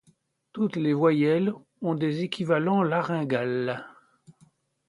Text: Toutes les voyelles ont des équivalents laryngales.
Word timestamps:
Toutes 0.51 0.77
les 0.77 0.93
voyelles 0.95 1.53
ont 1.83 1.93
des 1.93 2.21
équivalents 2.23 2.81
laryngales. 2.81 3.85